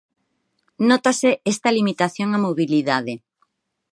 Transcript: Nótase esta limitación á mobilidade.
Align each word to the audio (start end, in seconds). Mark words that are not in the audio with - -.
Nótase 0.89 1.29
esta 1.53 1.69
limitación 1.77 2.27
á 2.37 2.39
mobilidade. 2.45 3.13